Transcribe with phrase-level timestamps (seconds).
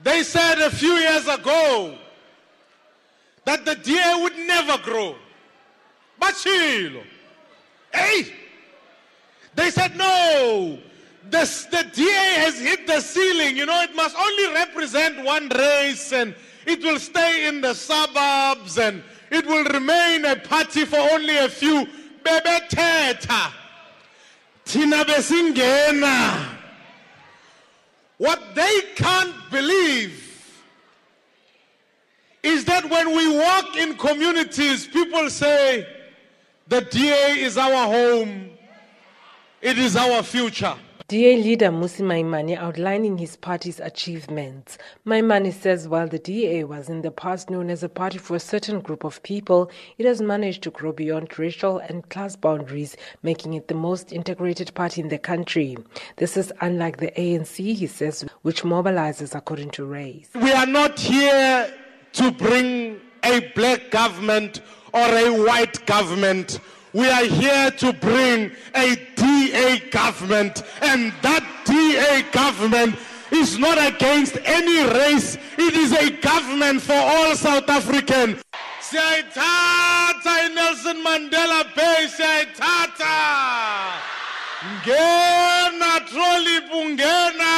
[0.00, 1.96] They said a few years ago
[3.44, 5.16] that the DA would never grow.
[6.20, 7.02] Bachilo.
[7.92, 8.32] Hey!
[9.54, 10.78] They said no.
[11.30, 13.56] The, the DA has hit the ceiling.
[13.56, 16.34] You know, it must only represent one race and
[16.66, 21.48] it will stay in the suburbs and it will remain a party for only a
[21.48, 21.86] few.
[22.22, 23.52] Bebeteta.
[24.64, 26.53] Tina besingena.
[28.18, 30.20] What they can't believe
[32.42, 35.86] is that when we walk in communities, people say,
[36.68, 38.50] the DA is our home,
[39.60, 40.74] it is our future.
[41.06, 44.78] DA leader Mmusi Maimane outlining his party's achievements.
[45.06, 48.40] Maimane says while the DA was in the past known as a party for a
[48.40, 53.52] certain group of people, it has managed to grow beyond racial and class boundaries, making
[53.52, 55.76] it the most integrated party in the country.
[56.16, 60.30] This is unlike the ANC, he says, which mobilizes according to race.
[60.34, 61.70] We are not here
[62.14, 64.62] to bring a black government
[64.94, 66.60] or a white government.
[66.94, 72.94] We are here to bring a DA government, and that DA government
[73.32, 75.36] is not against any race.
[75.58, 78.38] It is a government for all South African.
[78.78, 83.18] Siyayithatha Nelson Mandela Bay, siyayithatha.
[84.86, 87.54] Ngena trolley bungena.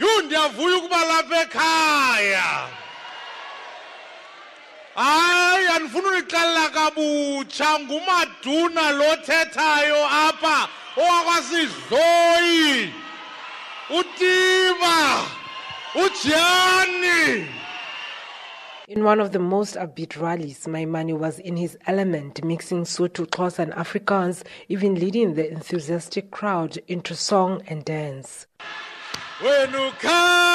[0.00, 2.66] Yhu ndiyavuya ukuba lapha ekhaya.
[4.94, 5.33] hayi
[6.72, 12.92] kabutsha ngumaduna lothethayo apha owakwasidloyi
[13.90, 15.24] utiba
[15.94, 17.46] ujani
[18.86, 23.60] In one of the most upbeat rallies, Maimane was in his element, mixing Sotho, Xhosa,
[23.60, 28.46] and Afrikaans, even leading the enthusiastic crowd into song and dance.
[29.42, 30.53] wena ukhalelane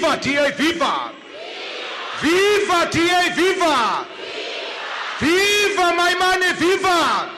[0.00, 1.12] Viva DA, viva!
[2.22, 4.06] Viva DA, viva!
[5.20, 7.30] Viva Maimane, viva!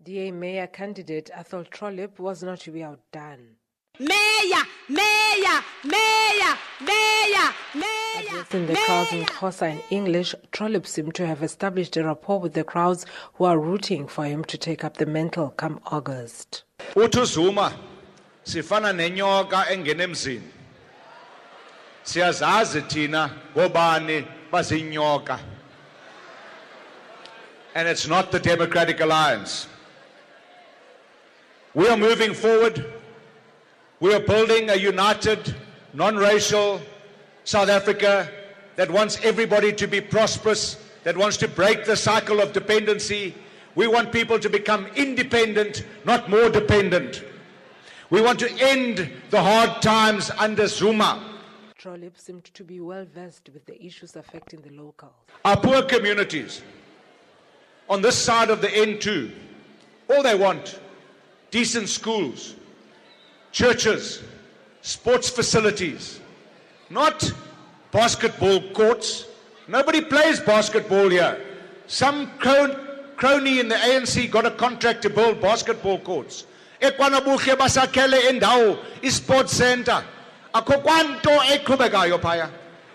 [0.00, 3.56] DA mayor candidate Athol Trollip was not to be outdone.
[3.98, 8.30] Mayor, mayor, mayor, mayor, mayor.
[8.30, 12.52] Addressing the crowds in Xhosa and English, Trollip seemed to have established a rapport with
[12.54, 16.62] the crowds who are rooting for him to take up the mantle come August.
[16.94, 17.72] Uthi uZuma
[18.44, 20.57] sifana nenyoka engena emzini.
[22.04, 25.38] Siyazazi thina ngobani bazinyoka.
[27.74, 29.68] And it's not the Democratic Alliance.
[31.74, 32.84] We are moving forward.
[34.00, 35.54] We are building a united,
[35.92, 36.80] non-racial
[37.44, 38.30] South Africa
[38.76, 43.34] that wants everybody to be prosperous, that wants to break the cycle of dependency.
[43.74, 47.22] We want people to become independent, not more dependent.
[48.10, 51.37] We want to end the hard times under Zuma.
[51.78, 55.12] Trollip seemed to be well versed with the issues affecting the locals.
[55.44, 56.60] Our poor communities
[57.88, 59.30] on this side of the N2,
[60.10, 60.80] all they want
[61.52, 62.56] decent schools,
[63.52, 64.24] churches,
[64.82, 66.18] sports facilities,
[66.90, 67.32] not
[67.92, 69.26] basketball courts.
[69.68, 71.40] Nobody plays basketball here.
[71.86, 76.44] Some crony in the ANC got a contract to build basketball courts.
[76.80, 80.04] ekwanabuhle basakhele indawo is sports center
[80.54, 82.50] akho kwanto eqhubekayo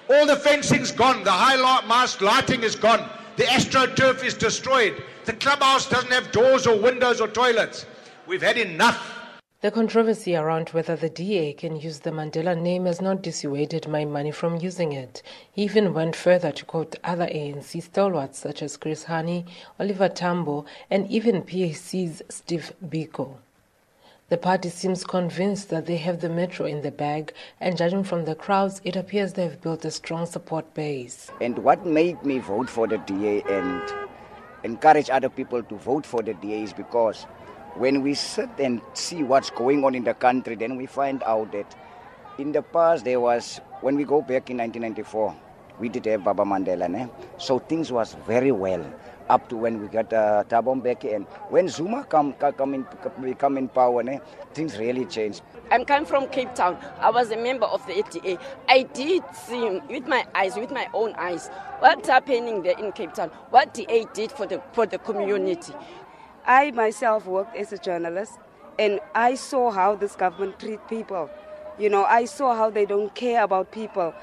[0.10, 5.34] all the fencing's gone the high mast lighting is gone the astroturf is destroyed the
[5.34, 7.86] clubhouse doesn't have doors or windows or toilets
[8.28, 9.24] we've had enough
[9.64, 14.34] The controversy around whether the DA can use the Mandela name has not dissuaded Maimane
[14.34, 15.24] from using it.
[15.54, 19.48] He even went further to quote other ANC stalwarts such as Chris Hani,
[19.80, 23.38] Oliver Tambo, and even PAC's Steve Biko.
[24.34, 28.26] The party seems convinced that they have the metro in the bag, and judging from
[28.26, 31.30] the crowds, it appears they have built a strong support base.
[31.40, 33.94] And what made me vote for the DA and
[34.64, 37.28] encourage other people to vote for the DA is because
[37.76, 41.52] when we sit and see what's going on in the country, then we find out
[41.52, 41.76] that
[42.40, 45.36] in the past there was, when we go back in 1994,
[45.80, 47.08] we did have Baba Mandela, ne?
[47.38, 48.86] so things was very well
[49.30, 53.36] up to when we got uh, Thabo Mbeki and when Zuma come, come, come, in,
[53.36, 54.20] come in power, ne?
[54.54, 55.42] things really changed.
[55.72, 56.78] I'm coming from Cape Town.
[57.00, 58.40] I was a member of the ADA.
[58.68, 61.50] I did see with my eyes, with my own eyes,
[61.80, 65.74] what's happening there in Cape Town, what DA did for the, for the community.
[66.46, 68.34] I myself worked as a journalist
[68.78, 71.30] and I saw how this government treat people.
[71.80, 74.14] You know, I saw how they don't care about people.